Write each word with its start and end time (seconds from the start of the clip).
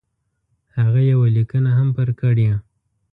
هغه 0.77 1.01
یوه 1.11 1.27
لیکنه 1.37 1.69
هم 1.77 1.87
پر 1.97 2.09
کړې. 2.19 2.49